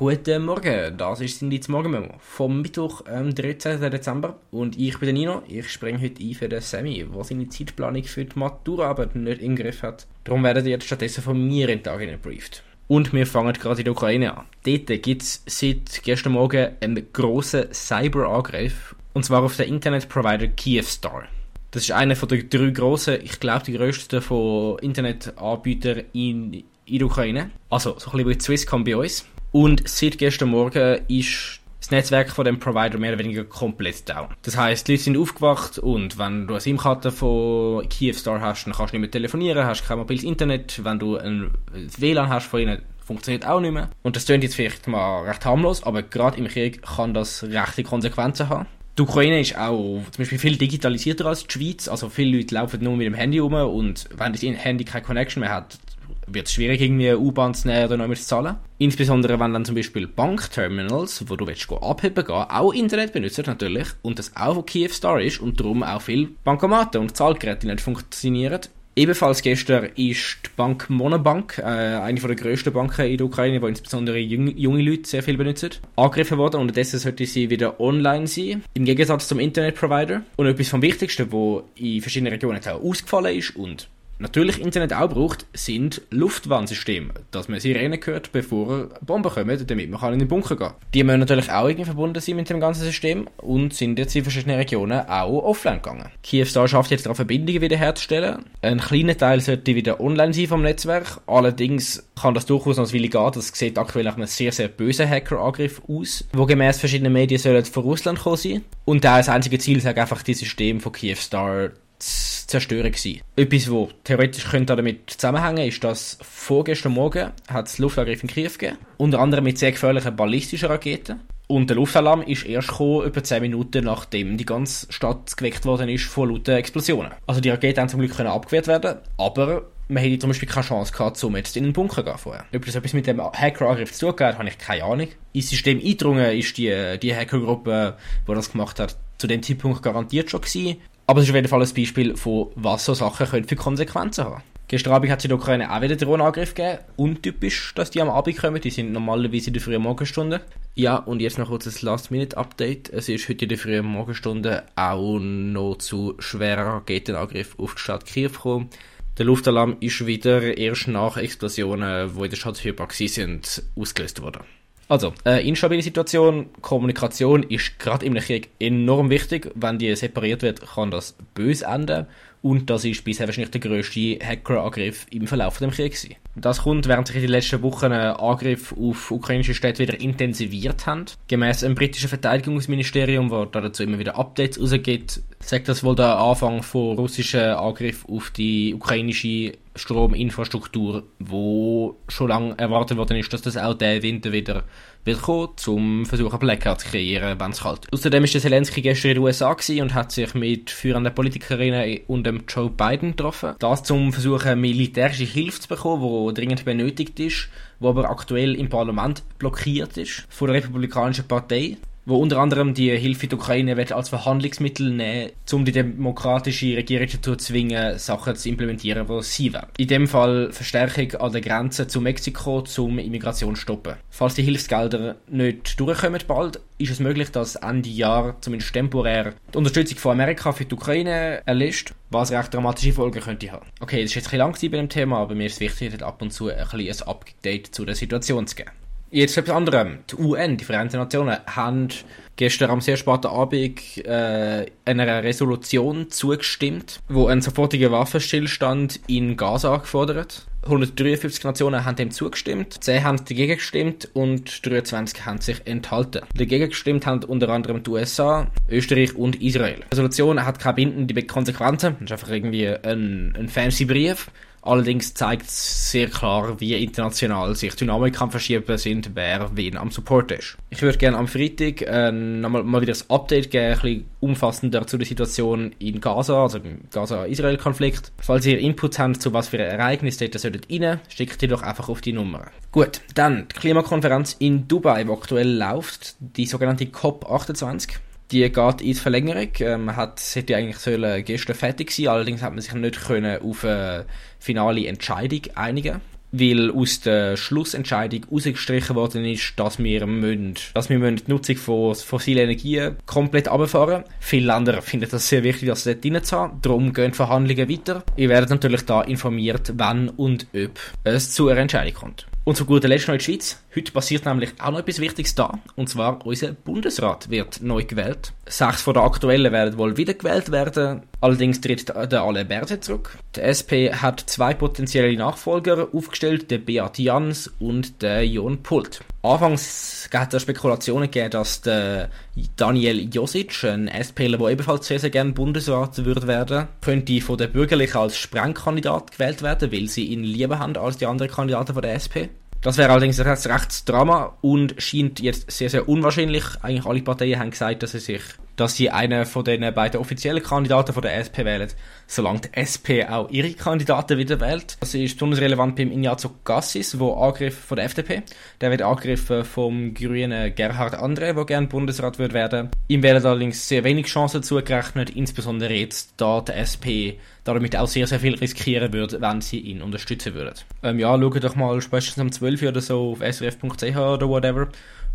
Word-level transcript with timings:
Guten 0.00 0.46
Morgen, 0.46 0.96
das 0.96 1.20
ist 1.20 1.42
die 1.42 1.60
Morgenmemo 1.68 2.14
vom 2.20 2.62
Mittwoch, 2.62 3.02
ähm, 3.06 3.34
13. 3.34 3.90
Dezember 3.90 4.38
und 4.50 4.78
ich 4.78 4.98
bin 4.98 5.08
der 5.08 5.12
Nino. 5.12 5.42
Ich 5.46 5.68
springe 5.68 6.00
heute 6.00 6.22
ein 6.22 6.32
für 6.32 6.48
den 6.48 6.62
Sammy, 6.62 7.06
der 7.14 7.22
seine 7.22 7.50
Zeitplanung 7.50 8.04
für 8.04 8.24
die 8.24 8.38
Maturaarbeit 8.38 9.14
nicht 9.14 9.42
im 9.42 9.56
Griff 9.56 9.82
hat. 9.82 10.06
Darum 10.24 10.42
werden 10.42 10.64
ihr 10.64 10.70
jetzt 10.70 10.86
stattdessen 10.86 11.22
von 11.22 11.46
mir 11.46 11.68
in 11.68 11.80
den 11.80 11.82
Tag 11.82 12.00
gebrieft. 12.00 12.62
Und 12.88 13.12
wir 13.12 13.26
fangen 13.26 13.52
gerade 13.52 13.80
in 13.80 13.84
der 13.84 13.92
Ukraine 13.92 14.38
an. 14.38 14.46
Dort 14.64 15.02
gibt 15.02 15.20
es 15.20 15.42
seit 15.44 16.02
gestern 16.02 16.32
Morgen 16.32 16.70
einen 16.80 17.12
grossen 17.12 17.66
Cyberangriff 17.70 18.96
und 19.12 19.26
zwar 19.26 19.42
auf 19.42 19.58
den 19.58 19.68
Internetprovider 19.68 20.48
Kyivstar. 20.48 21.24
Das 21.72 21.82
ist 21.82 21.92
einer 21.92 22.14
den 22.14 22.48
drei 22.48 22.70
grossen, 22.70 23.18
ich 23.22 23.38
glaube 23.38 23.66
die 23.66 23.74
grössten 23.74 24.22
von 24.22 24.78
Internetanbietern 24.78 26.04
in, 26.14 26.64
in 26.86 26.98
der 26.98 27.06
Ukraine. 27.06 27.50
Also 27.68 27.98
so 27.98 28.12
ein 28.12 28.24
bisschen 28.24 28.30
wie 28.30 28.40
Swisscom 28.40 28.82
bei 28.82 28.96
uns. 28.96 29.26
Und 29.52 29.88
seit 29.88 30.18
gestern 30.18 30.50
Morgen 30.50 31.00
ist 31.08 31.60
das 31.80 31.90
Netzwerk 31.90 32.30
von 32.30 32.44
dem 32.44 32.58
Provider 32.58 32.98
mehr 32.98 33.12
oder 33.12 33.18
weniger 33.18 33.44
komplett 33.44 34.08
down. 34.08 34.28
Das 34.42 34.56
heißt, 34.56 34.86
die 34.86 34.92
Leute 34.92 35.04
sind 35.04 35.16
aufgewacht 35.16 35.78
und 35.78 36.18
wenn 36.18 36.46
du 36.46 36.54
eine 36.54 36.60
SIM-Karte 36.60 37.10
von 37.10 37.88
Kyivstar 37.88 38.40
hast, 38.40 38.66
dann 38.66 38.74
kannst 38.74 38.92
du 38.92 38.96
nicht 38.96 39.00
mehr 39.00 39.10
telefonieren, 39.10 39.64
hast 39.64 39.86
kein 39.86 39.98
mobiles 39.98 40.22
Internet. 40.22 40.84
Wenn 40.84 40.98
du 40.98 41.16
ein 41.16 41.50
WLAN 41.72 42.28
hast 42.28 42.46
von 42.46 42.60
ihnen, 42.60 42.82
funktioniert 43.04 43.46
auch 43.46 43.60
nicht 43.60 43.72
mehr. 43.72 43.90
Und 44.02 44.14
das 44.14 44.26
klingt 44.26 44.44
jetzt 44.44 44.54
vielleicht 44.54 44.86
mal 44.86 45.22
recht 45.22 45.44
harmlos, 45.44 45.82
aber 45.82 46.02
gerade 46.02 46.36
im 46.36 46.46
Krieg 46.46 46.82
kann 46.82 47.14
das 47.14 47.42
rechte 47.42 47.82
Konsequenzen 47.82 48.48
haben. 48.48 48.66
Die 49.00 49.04
Ukraine 49.04 49.40
ist 49.40 49.56
auch 49.56 50.02
zum 50.10 50.18
Beispiel 50.18 50.38
viel 50.38 50.56
digitalisierter 50.58 51.24
als 51.24 51.46
die 51.46 51.50
Schweiz. 51.50 51.88
Also 51.88 52.10
viele 52.10 52.36
Leute 52.36 52.54
laufen 52.54 52.84
nur 52.84 52.98
mit 52.98 53.06
dem 53.06 53.14
Handy 53.14 53.40
um 53.40 53.54
und 53.54 54.06
wenn 54.14 54.34
das 54.34 54.42
Handy 54.42 54.84
keine 54.84 55.02
Connection 55.02 55.40
mehr 55.40 55.54
hat, 55.54 55.78
wird 56.26 56.48
es 56.48 56.52
schwierig, 56.52 56.82
irgendwie 56.82 57.14
U-Bahn 57.14 57.54
zu 57.54 57.68
nehmen 57.68 57.86
oder 57.86 57.96
noch 57.96 58.14
zu 58.14 58.22
zahlen. 58.22 58.56
Insbesondere, 58.76 59.40
wenn 59.40 59.54
dann 59.54 59.64
zum 59.64 59.74
Beispiel 59.74 60.06
Bankterminals, 60.06 61.24
wo 61.30 61.36
du 61.36 61.46
willst 61.46 61.72
abheben 61.72 62.26
gehen, 62.26 62.34
auch 62.34 62.74
Internet 62.74 63.14
benutzt 63.14 63.38
natürlich 63.46 63.88
und 64.02 64.18
das 64.18 64.36
auch 64.36 64.52
von 64.56 64.66
Kyivstar 64.66 65.18
ist 65.22 65.40
und 65.40 65.58
darum 65.58 65.82
auch 65.82 66.02
viele 66.02 66.28
Bankomaten 66.44 67.00
und 67.00 67.16
Zahlgeräte 67.16 67.68
nicht 67.68 67.80
funktionieren. 67.80 68.60
Ebenfalls 69.00 69.40
gestern 69.40 69.86
ist 69.96 70.40
die 70.44 70.50
Bank 70.56 70.90
Monobank, 70.90 71.56
äh, 71.56 71.62
eine 71.62 72.20
der 72.20 72.34
grössten 72.34 72.70
Banken 72.70 73.06
in 73.06 73.16
der 73.16 73.26
Ukraine, 73.26 73.58
die 73.58 73.66
insbesondere 73.66 74.18
junge, 74.18 74.82
Leute 74.82 75.08
sehr 75.08 75.22
viel 75.22 75.38
benutzen, 75.38 75.70
angegriffen 75.96 76.36
worden. 76.36 76.60
Unterdessen 76.60 76.98
sollte 76.98 77.24
sie 77.24 77.48
wieder 77.48 77.80
online 77.80 78.26
sein, 78.26 78.62
im 78.74 78.84
Gegensatz 78.84 79.26
zum 79.26 79.40
Internetprovider. 79.40 80.20
Und 80.36 80.46
etwas 80.46 80.68
vom 80.68 80.82
Wichtigsten, 80.82 81.32
wo 81.32 81.62
in 81.76 82.02
verschiedenen 82.02 82.34
Regionen 82.34 82.60
auch 82.62 82.82
ausgefallen 82.82 83.38
ist 83.38 83.56
und 83.56 83.88
natürlich 84.20 84.60
Internet 84.60 84.92
auch 84.92 85.08
braucht, 85.08 85.46
sind 85.52 86.02
Luftwarnsysteme, 86.10 87.12
dass 87.30 87.48
man 87.48 87.60
Sirenen 87.60 87.98
hört, 88.04 88.32
bevor 88.32 88.88
Bomben 89.00 89.30
kommen, 89.30 89.66
damit 89.66 89.90
man 89.90 90.12
in 90.12 90.18
den 90.18 90.28
Bunker 90.28 90.56
gehen 90.56 90.68
kann. 90.68 90.76
Die 90.94 91.02
müssen 91.02 91.20
natürlich 91.20 91.50
auch 91.50 91.66
irgendwie 91.66 91.86
verbunden 91.86 92.20
sein 92.20 92.36
mit 92.36 92.48
dem 92.48 92.60
ganzen 92.60 92.84
System 92.84 93.28
und 93.38 93.74
sind 93.74 93.98
jetzt 93.98 94.14
in 94.14 94.22
verschiedenen 94.22 94.56
Regionen 94.56 95.00
auch 95.08 95.42
offline 95.42 95.76
gegangen. 95.76 96.08
Kyivstar 96.22 96.68
schafft 96.68 96.90
jetzt 96.90 97.06
daran, 97.06 97.16
Verbindungen 97.16 97.60
wiederherzustellen. 97.60 98.44
Ein 98.62 98.78
kleiner 98.78 99.16
Teil 99.16 99.40
sollte 99.40 99.74
wieder 99.74 100.00
online 100.00 100.32
sein 100.32 100.46
vom 100.46 100.62
Netzwerk, 100.62 101.20
allerdings 101.26 102.06
kann 102.20 102.34
das 102.34 102.46
durchaus 102.46 102.76
noch 102.76 102.92
willig 102.92 103.12
gehen. 103.12 103.30
Das 103.34 103.48
sieht 103.48 103.78
aktuell 103.78 104.04
nach 104.04 104.16
einem 104.16 104.26
sehr, 104.26 104.52
sehr 104.52 104.68
bösen 104.68 105.08
Hackerangriff 105.08 105.82
aus, 105.88 106.24
wo 106.32 106.46
gemäß 106.46 106.78
verschiedenen 106.78 107.12
Medien 107.12 107.40
sollen 107.40 107.64
von 107.64 107.82
Russland 107.82 108.20
kommen 108.20 108.36
sein. 108.36 108.64
Und 108.84 109.04
da 109.04 109.18
das 109.18 109.28
einzige 109.28 109.58
Ziel 109.58 109.78
ist 109.78 109.86
einfach, 109.86 110.22
das 110.22 110.38
System 110.38 110.80
von 110.80 110.92
Kyivstar 110.92 111.70
zu 111.98 112.39
zerstören 112.50 112.92
gewesen. 112.92 113.20
Etwas, 113.36 113.70
was 113.70 113.88
theoretisch 114.04 114.44
könnte 114.44 114.76
damit 114.76 115.10
zusammenhängen, 115.10 115.68
ist, 115.68 115.82
dass 115.84 116.18
vorgestern 116.20 116.92
Morgen 116.92 117.30
hat 117.48 117.68
es 117.68 117.78
Luftangriff 117.78 118.22
in 118.22 118.28
Kiew 118.28 118.50
gegeben, 118.50 118.78
unter 118.98 119.20
anderem 119.20 119.44
mit 119.44 119.58
sehr 119.58 119.72
gefährlichen 119.72 120.16
ballistischen 120.16 120.68
Raketen. 120.68 121.20
Und 121.46 121.68
der 121.68 121.76
Luftalarm 121.76 122.22
ist 122.22 122.46
erst 122.46 122.68
gekommen, 122.68 123.06
etwa 123.06 123.24
10 123.24 123.42
Minuten 123.42 123.84
nachdem 123.84 124.36
die 124.36 124.46
ganze 124.46 124.92
Stadt 124.92 125.36
geweckt 125.36 125.64
worden 125.64 125.88
ist 125.88 126.04
von 126.04 126.28
lauten 126.28 126.54
Explosionen. 126.54 127.10
Also 127.26 127.40
die 127.40 127.50
Raketen 127.50 127.80
haben 127.80 127.88
zum 127.88 128.00
Glück 128.00 128.16
können 128.16 128.28
abgewehrt 128.28 128.68
werden, 128.68 128.98
aber 129.16 129.62
man 129.88 130.02
hätte 130.02 130.20
zum 130.20 130.30
Beispiel 130.30 130.48
keine 130.48 130.66
Chance 130.66 130.92
gehabt, 130.92 131.22
um 131.24 131.36
jetzt 131.36 131.56
in 131.56 131.64
den 131.64 131.72
Bunker 131.72 131.96
zu 131.96 132.04
gehen 132.04 132.18
vorher. 132.18 132.44
Ob 132.54 132.64
das 132.64 132.76
etwas 132.76 132.92
mit 132.92 133.06
dem 133.08 133.20
Hackerangriff 133.20 133.92
zu 133.92 134.12
tun 134.12 134.26
hat, 134.26 134.38
habe 134.38 134.48
ich 134.48 134.58
keine 134.58 134.84
Ahnung. 134.84 135.08
Ins 135.32 135.50
System 135.50 135.78
eingedrungen 135.78 136.38
ist 136.38 136.56
die, 136.56 136.98
die 137.02 137.14
Hackergruppe, 137.14 137.96
die 138.28 138.34
das 138.34 138.52
gemacht 138.52 138.78
hat, 138.78 138.96
zu 139.18 139.26
dem 139.26 139.42
Zeitpunkt 139.42 139.82
garantiert 139.82 140.30
schon 140.30 140.40
gewesen. 140.40 140.76
Aber 141.10 141.18
es 141.18 141.24
ist 141.24 141.30
auf 141.30 141.34
jeden 141.34 141.48
Fall 141.48 141.60
ein 141.60 141.74
Beispiel 141.74 142.16
von, 142.16 142.50
was 142.54 142.84
so 142.84 142.94
Sachen 142.94 143.26
können 143.26 143.48
für 143.48 143.56
Konsequenzen 143.56 144.26
haben. 144.26 144.44
Gestern 144.68 144.92
Abend 144.92 145.10
hat 145.10 145.18
es 145.18 145.24
in 145.24 145.30
der 145.30 145.38
Ukraine 145.38 145.74
auch 145.74 145.82
wieder 145.82 145.96
Drohnenangriff 145.96 146.54
gegeben. 146.54 146.78
Untypisch, 146.94 147.74
dass 147.74 147.90
die 147.90 148.00
am 148.00 148.08
Abend 148.08 148.38
kommen. 148.38 148.60
Die 148.60 148.70
sind 148.70 148.92
normalerweise 148.92 149.48
in 149.48 149.54
der 149.54 149.60
frühen 149.60 149.82
Morgenstunde. 149.82 150.40
Ja, 150.76 150.94
und 150.94 151.20
jetzt 151.20 151.36
noch 151.36 151.48
kurz 151.48 151.66
ein 151.66 151.74
Last-Minute-Update. 151.84 152.90
Es 152.90 153.08
ist 153.08 153.28
heute 153.28 153.44
in 153.44 153.48
der 153.48 153.58
frühen 153.58 153.86
Morgenstunde 153.86 154.62
auch 154.76 155.18
noch 155.18 155.78
zu 155.78 156.14
schweren 156.20 156.68
Raketenangriff 156.68 157.58
auf 157.58 157.74
die 157.74 157.80
Stadt 157.80 158.06
Kiew 158.06 158.30
gekommen. 158.30 158.70
Der 159.18 159.26
Luftalarm 159.26 159.78
ist 159.80 160.06
wieder 160.06 160.56
erst 160.56 160.86
nach 160.86 161.16
Explosionen, 161.16 162.12
die 162.16 162.22
in 162.22 162.30
der 162.30 162.36
Stadt 162.36 162.62
hörbar 162.62 162.86
sind, 162.92 163.64
ausgelöst 163.74 164.22
worden. 164.22 164.44
Also, 164.90 165.14
äh, 165.24 165.46
instabile 165.46 165.82
Situation, 165.82 166.46
Kommunikation 166.62 167.44
ist 167.44 167.78
gerade 167.78 168.04
im 168.04 168.14
Krieg 168.14 168.48
enorm 168.58 169.08
wichtig. 169.08 169.48
Wenn 169.54 169.78
die 169.78 169.94
separiert 169.94 170.42
wird, 170.42 170.62
kann 170.62 170.90
das 170.90 171.14
böse 171.32 171.64
enden. 171.64 172.06
Und 172.42 172.68
das 172.70 172.84
ist 172.84 173.04
bisher 173.04 173.28
wahrscheinlich 173.28 173.52
der 173.52 173.60
grösste 173.60 174.18
Hackerangriff 174.20 175.06
im 175.12 175.28
Verlauf 175.28 175.58
des 175.58 175.76
Krieges. 175.76 176.08
Das 176.34 176.62
kommt, 176.62 176.88
während 176.88 177.06
sich 177.06 177.14
in 177.16 177.22
den 177.22 177.30
letzten 177.30 177.62
Wochen 177.62 177.92
Angriffe 177.92 178.74
auf 178.76 179.12
ukrainische 179.12 179.54
Städte 179.54 179.78
wieder 179.78 180.00
intensiviert 180.00 180.84
haben. 180.86 181.04
Gemäss 181.28 181.62
einem 181.62 181.76
britischen 181.76 182.08
Verteidigungsministerium, 182.08 183.30
das 183.30 183.62
dazu 183.62 183.84
immer 183.84 184.00
wieder 184.00 184.18
Updates 184.18 184.60
rausgibt, 184.60 185.22
sagt 185.38 185.68
das 185.68 185.84
wohl 185.84 185.94
der 185.94 186.18
Anfang 186.18 186.64
von 186.64 186.96
russischen 186.96 187.40
Angriff 187.40 188.04
auf 188.08 188.30
die 188.30 188.74
ukrainische 188.74 189.52
Strominfrastruktur, 189.80 191.04
wo 191.18 191.96
schon 192.08 192.28
lange 192.28 192.58
erwartet 192.58 192.96
worden 192.96 193.16
ist, 193.16 193.32
dass 193.32 193.42
das 193.42 193.56
auch 193.56 193.74
der 193.74 194.02
Winter 194.02 194.32
wieder 194.32 194.64
wird 195.04 195.22
kommen, 195.22 195.48
um 195.66 196.06
versuchen 196.06 196.38
Blackout 196.38 196.80
zu 196.80 196.88
kreieren, 196.88 197.40
wenn 197.40 197.50
es 197.52 197.62
kalt 197.62 197.86
ist. 197.86 197.92
Außerdem 197.92 198.24
ist 198.24 198.34
der 198.34 198.40
Zelensky 198.42 198.82
gestern 198.82 199.12
in 199.12 199.14
den 199.16 199.24
USA 199.24 199.56
und 199.80 199.94
hat 199.94 200.12
sich 200.12 200.34
mit 200.34 200.70
führenden 200.70 201.14
Politikerinnen 201.14 202.00
und 202.06 202.26
dem 202.26 202.44
Joe 202.48 202.70
Biden 202.70 203.12
getroffen. 203.12 203.54
Das 203.58 203.82
zum 203.82 204.12
versuchen 204.12 204.60
militärische 204.60 205.24
Hilfe 205.24 205.60
zu 205.60 205.68
bekommen, 205.68 206.02
wo 206.02 206.30
dringend 206.32 206.64
benötigt 206.64 207.18
ist, 207.18 207.48
wo 207.78 207.88
aber 207.88 208.10
aktuell 208.10 208.54
im 208.54 208.68
Parlament 208.68 209.22
blockiert 209.38 209.96
ist 209.96 210.26
von 210.28 210.48
der 210.48 210.56
Republikanischen 210.56 211.26
Partei 211.26 211.78
wo 212.10 212.16
unter 212.16 212.38
anderem 212.38 212.74
die 212.74 212.90
Hilfe 212.90 213.28
der 213.28 213.38
Ukraine 213.38 213.76
wird 213.76 213.92
als 213.92 214.08
Verhandlungsmittel 214.08 214.90
nehmen, 214.90 215.30
um 215.52 215.64
die 215.64 215.72
demokratische 215.72 216.76
Regierung 216.76 217.06
dazu 217.06 217.36
zu 217.36 217.36
zwingen, 217.36 217.98
Sachen 217.98 218.34
zu 218.36 218.48
implementieren, 218.48 219.06
die 219.06 219.22
sie 219.22 219.54
wollen. 219.54 219.66
In 219.78 219.88
dem 219.88 220.08
Fall 220.08 220.52
Verstärkung 220.52 221.14
an 221.20 221.32
der 221.32 221.40
Grenze 221.40 221.86
zu 221.86 222.00
Mexiko 222.00 222.62
zum 222.62 222.98
Immigration 222.98 223.56
stoppen. 223.56 223.94
Falls 224.10 224.34
die 224.34 224.42
Hilfsgelder 224.42 225.16
nicht 225.28 225.78
durchkommen 225.78 226.20
bald, 226.26 226.60
ist 226.78 226.90
es 226.90 226.98
möglich, 227.00 227.30
dass 227.30 227.54
Ende 227.56 227.88
Jahr 227.88 228.36
zumindest 228.40 228.72
temporär 228.72 229.34
die 229.52 229.58
Unterstützung 229.58 229.98
von 229.98 230.12
Amerika 230.12 230.52
für 230.52 230.64
die 230.64 230.74
Ukraine 230.74 231.42
erlischt, 231.46 231.94
was 232.10 232.32
recht 232.32 232.52
dramatische 232.52 232.92
Folgen 232.92 233.20
könnte 233.20 233.52
haben. 233.52 233.66
Okay, 233.80 234.02
das 234.02 234.10
ist 234.10 234.16
jetzt 234.16 234.26
ein 234.32 234.38
bisschen 234.38 234.38
lang 234.38 234.72
bei 234.72 234.78
dem 234.78 234.88
Thema, 234.88 235.18
aber 235.18 235.34
mir 235.34 235.46
ist 235.46 235.54
es 235.54 235.60
wichtig, 235.60 236.02
ab 236.02 236.20
und 236.22 236.32
zu 236.32 236.48
ein, 236.48 236.58
ein 236.58 237.02
Update 237.06 237.74
zu 237.74 237.84
der 237.84 237.94
Situation 237.94 238.46
zu 238.46 238.56
geben. 238.56 238.70
Jetzt 239.12 239.36
etwas 239.36 239.56
anderem. 239.56 239.98
Die 240.08 240.16
UN, 240.16 240.56
die 240.56 240.64
Vereinten 240.64 240.96
Nationen, 240.98 241.36
haben 241.44 241.88
gestern 242.36 242.70
am 242.70 242.80
sehr 242.80 242.96
späten 242.96 243.26
Abend 243.26 243.98
äh, 244.06 244.66
einer 244.84 245.24
Resolution 245.24 246.10
zugestimmt, 246.10 247.00
wo 247.08 247.26
einen 247.26 247.42
sofortigen 247.42 247.90
Waffenstillstand 247.90 249.00
in 249.08 249.36
Gaza 249.36 249.76
gefordert. 249.78 250.46
153 250.62 251.42
Nationen 251.42 251.84
haben 251.84 251.96
dem 251.96 252.10
zugestimmt, 252.12 252.84
10 252.84 253.02
haben 253.02 253.16
dagegen 253.24 253.56
gestimmt 253.56 254.10
und 254.12 254.64
23 254.64 255.24
haben 255.24 255.40
sich 255.40 255.66
enthalten. 255.66 256.20
Dagegen 256.36 256.68
gestimmt 256.68 257.06
haben 257.06 257.24
unter 257.24 257.48
anderem 257.48 257.82
die 257.82 257.90
USA, 257.90 258.46
Österreich 258.68 259.16
und 259.16 259.42
Israel. 259.42 259.80
Die 259.80 259.96
Resolution 259.96 260.44
hat 260.44 260.60
keine 260.60 260.74
bindenden 260.74 261.26
Konsequenzen, 261.26 261.96
das 262.00 262.04
ist 262.04 262.12
einfach 262.12 262.30
irgendwie 262.30 262.68
ein, 262.68 263.34
ein 263.36 263.48
fancy 263.48 263.86
Brief 263.86 264.30
Allerdings 264.62 265.14
zeigt 265.14 265.46
es 265.46 265.90
sehr 265.90 266.08
klar, 266.08 266.60
wie 266.60 266.74
international 266.74 267.56
sich 267.56 267.74
Dynamik 267.74 268.16
verschieben 268.16 268.76
sind, 268.76 269.10
wer 269.14 269.50
wen 269.54 269.76
am 269.76 269.90
Support 269.90 270.32
ist. 270.32 270.58
Ich 270.68 270.82
würde 270.82 270.98
gerne 270.98 271.16
am 271.16 271.28
Freitag 271.28 271.82
äh, 271.82 272.12
nochmal 272.12 272.62
mal 272.62 272.82
wieder 272.82 272.92
das 272.92 273.08
Update 273.08 273.50
geben, 273.50 273.72
ein 273.72 273.80
bisschen 273.80 274.04
umfassender 274.20 274.86
zu 274.86 274.98
der 274.98 275.06
Situation 275.06 275.72
in 275.78 276.00
Gaza, 276.00 276.42
also 276.42 276.58
im 276.58 276.82
Gaza-Israel-Konflikt. 276.90 278.12
Falls 278.18 278.44
ihr 278.46 278.58
Input 278.58 278.98
habt 278.98 279.22
zu 279.22 279.32
was 279.32 279.48
für 279.48 279.58
ein 279.58 279.78
Ereignis 279.78 280.18
dort 280.18 280.38
solltet 280.38 280.66
rein, 280.70 281.00
schickt 281.08 281.42
ihr 281.42 281.48
doch 281.48 281.62
einfach 281.62 281.88
auf 281.88 282.02
die 282.02 282.12
Nummer. 282.12 282.50
Gut, 282.70 283.00
dann 283.14 283.48
die 283.48 283.58
Klimakonferenz 283.58 284.36
in 284.38 284.68
Dubai, 284.68 285.04
die 285.04 285.10
aktuell 285.10 285.56
läuft, 285.56 286.16
die 286.20 286.46
sogenannte 286.46 286.84
COP28 286.84 287.92
die 288.30 288.50
geht 288.50 288.80
in 288.80 288.94
Verlängerung. 288.94 289.50
Ähm, 289.60 289.86
man 289.86 289.96
hat, 289.96 290.20
hätte 290.34 290.56
eigentlich 290.56 290.78
sollen 290.78 291.24
gestern 291.24 291.56
fertig 291.56 291.90
sein, 291.90 292.08
allerdings 292.08 292.42
hat 292.42 292.52
man 292.52 292.60
sich 292.60 292.72
nicht 292.74 293.00
können 293.00 293.42
auf 293.42 293.64
eine 293.64 294.06
finale 294.38 294.86
Entscheidung 294.86 295.42
einigen. 295.54 296.00
weil 296.32 296.70
aus 296.70 297.00
der 297.00 297.36
Schlussentscheidung 297.36 298.24
herausgestrichen 298.28 298.94
worden 298.94 299.24
ist, 299.24 299.54
dass 299.56 299.78
wir, 299.78 300.06
müssen, 300.06 300.54
dass 300.74 300.88
wir 300.88 300.98
müssen 300.98 301.24
die 301.26 301.30
Nutzung 301.30 301.56
von 301.56 301.94
fossilen 301.94 302.44
Energien 302.44 302.96
komplett 303.06 303.48
abfahren 303.48 304.04
Viele 304.20 304.46
Länder 304.46 304.80
finden 304.80 305.08
das 305.10 305.28
sehr 305.28 305.42
wichtig, 305.42 305.68
das 305.68 305.84
dort 305.84 306.04
drin 306.04 306.22
zu. 306.22 306.50
Darum 306.62 306.92
gehen 306.92 307.14
Verhandlungen 307.14 307.68
weiter. 307.68 308.04
Ihr 308.16 308.28
werdet 308.28 308.50
natürlich 308.50 308.82
da 308.82 309.02
informiert, 309.02 309.72
wann 309.76 310.08
und 310.08 310.46
ob 310.54 310.78
es 311.02 311.32
zu 311.32 311.48
einer 311.48 311.62
Entscheidung 311.62 311.94
kommt. 311.94 312.29
Und 312.44 312.56
zu 312.56 312.64
guter 312.64 312.88
Letzt 312.88 313.06
noch 313.06 313.14
in 313.14 313.18
der 313.18 313.24
Schweiz. 313.24 313.62
Heute 313.76 313.92
passiert 313.92 314.24
nämlich 314.24 314.52
auch 314.58 314.70
noch 314.70 314.78
etwas 314.78 314.98
Wichtiges 314.98 315.34
da. 315.34 315.58
Und 315.76 315.88
zwar, 315.88 316.24
unser 316.26 316.52
Bundesrat 316.52 317.28
wird 317.28 317.60
neu 317.62 317.84
gewählt. 317.84 318.32
Sechs 318.46 318.82
von 318.82 318.94
den 318.94 319.02
aktuellen 319.02 319.52
werden 319.52 319.78
wohl 319.78 319.96
wiedergewählt 319.96 320.50
werden. 320.50 321.02
Allerdings 321.22 321.60
tritt 321.60 321.88
der 321.88 322.22
Alain 322.22 322.48
Berset 322.48 322.82
zurück. 322.82 323.18
Die 323.36 323.40
SP 323.44 323.92
hat 323.92 324.20
zwei 324.20 324.54
potenzielle 324.54 325.14
Nachfolger 325.16 325.88
aufgestellt, 325.92 326.50
der 326.50 326.58
Beat 326.58 326.98
Jans 326.98 327.52
und 327.58 328.00
der 328.00 328.26
Jon 328.26 328.62
Pult. 328.62 329.00
Anfangs 329.22 330.08
hat 330.14 330.32
es 330.32 330.42
Spekulationen 330.42 331.10
gegeben, 331.10 331.32
dass 331.32 331.60
der 331.60 332.08
Daniel 332.56 333.06
Josic, 333.12 333.64
ein 333.64 333.90
SPler, 334.02 334.38
der 334.38 334.48
ebenfalls 334.48 334.86
sehr, 334.86 334.98
sehr 334.98 335.10
gerne 335.10 335.32
Bundesrat 335.32 336.02
würde 336.06 336.26
werden, 336.26 336.68
könnte 336.80 337.20
von 337.20 337.36
den 337.36 337.52
Bürgerlichen 337.52 337.98
als 337.98 338.16
Sprengkandidat 338.16 339.12
gewählt 339.12 339.42
werden, 339.42 339.70
weil 339.72 339.88
sie 339.88 340.06
ihn 340.06 340.24
lieber 340.24 340.58
haben 340.58 340.76
als 340.78 340.96
die 340.96 341.06
anderen 341.06 341.30
Kandidaten 341.30 341.74
von 341.74 341.82
der 341.82 341.96
SP. 342.00 342.32
Das 342.62 342.76
wäre 342.76 342.92
allerdings 342.92 343.18
ein 343.18 343.26
rechts 343.26 343.84
Drama 343.84 344.36
und 344.42 344.74
scheint 344.78 345.20
jetzt 345.20 345.50
sehr, 345.50 345.70
sehr 345.70 345.88
unwahrscheinlich. 345.88 346.44
Eigentlich 346.62 346.86
alle 346.86 347.02
Parteien 347.02 347.38
haben 347.38 347.50
gesagt, 347.50 347.82
dass 347.82 347.92
sie 347.92 348.00
sich 348.00 348.22
dass 348.60 348.76
sie 348.76 348.90
einen 348.90 349.24
von 349.24 349.42
den 349.42 349.72
beiden 349.72 349.98
offiziellen 349.98 350.42
Kandidaten 350.42 350.92
von 350.92 351.00
der 351.02 351.16
SP 351.16 351.48
wählen, 351.48 351.70
solange 352.06 352.40
die 352.40 352.60
SP 352.60 353.08
auch 353.08 353.30
ihre 353.30 353.54
Kandidaten 353.54 354.18
wieder 354.18 354.38
wählt. 354.38 354.76
Das 354.80 354.94
ist 354.94 355.14
besonders 355.14 355.40
relevant 355.40 355.76
beim 355.76 355.90
Ignazio 355.90 356.30
Gassis, 356.44 356.98
wo 356.98 357.14
angegriffen 357.14 357.62
von 357.66 357.76
der 357.76 357.86
FDP. 357.86 358.22
Der 358.60 358.70
wird 358.70 358.82
angegriffen 358.82 359.46
vom 359.46 359.94
grünen 359.94 360.54
Gerhard 360.54 360.94
Andre, 360.94 361.32
der 361.32 361.46
gerne 361.46 361.68
Bundesrat 361.68 362.18
wird 362.18 362.34
werden. 362.34 362.68
Ihm 362.88 363.02
werden 363.02 363.24
allerdings 363.24 363.66
sehr 363.66 363.82
wenig 363.82 364.06
Chancen 364.06 364.42
zugerechnet, 364.42 365.08
insbesondere 365.08 365.72
jetzt, 365.72 366.12
da 366.18 366.42
die 366.42 366.52
SP 366.52 367.16
damit 367.44 367.74
auch 367.74 367.88
sehr, 367.88 368.06
sehr 368.06 368.20
viel 368.20 368.34
riskieren 368.34 368.92
würde, 368.92 369.22
wenn 369.22 369.40
sie 369.40 369.60
ihn 369.60 369.80
unterstützen 369.80 370.34
würden. 370.34 370.52
Ähm, 370.82 370.98
ja, 370.98 371.18
schaut 371.18 371.42
doch 371.42 371.56
mal 371.56 371.80
spätestens 371.80 372.22
um 372.22 372.30
12 372.30 372.62
Uhr 372.62 372.68
oder 372.68 372.82
so 372.82 373.12
auf 373.12 373.20
srf.ch 373.20 373.96
oder 373.96 374.28
whatever 374.28 374.68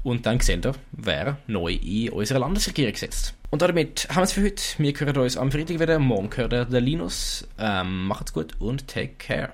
und 0.06 0.26
dann 0.28 0.40
sehen 0.40 0.64
wir, 0.64 0.76
wer 0.92 1.38
neu 1.48 1.74
in 1.74 2.10
unsere 2.10 2.40
Landesregierung 2.40 2.96
sitzt. 2.96 3.34
Und 3.50 3.64
damit 3.64 4.08
haben 4.10 4.18
wir 4.18 4.24
es 4.24 4.34
für 4.34 4.44
heute. 4.44 4.62
Wir 4.78 4.94
hören 4.94 5.18
uns 5.18 5.36
am 5.36 5.52
Freitag 5.52 5.80
wieder. 5.80 5.98
Morgen 5.98 6.30
hört 6.36 6.52
der 6.52 6.82
Linus. 6.82 7.48
Ähm, 7.58 8.06
macht's 8.08 8.32
gut 8.32 8.54
und 8.60 8.88
take 8.88 9.16
care. 9.18 9.54